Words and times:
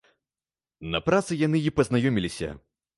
На 0.95 1.03
працы 1.11 1.39
яны 1.45 1.65
і 1.69 1.77
пазнаёміліся. 1.79 2.49